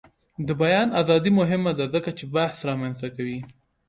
د 0.47 0.49
بیان 0.61 0.87
ازادي 1.01 1.31
مهمه 1.39 1.71
ده 1.79 1.85
ځکه 1.95 2.09
چې 2.17 2.25
بحث 2.35 2.57
رامنځته 2.69 3.07
کوي. 3.15 3.39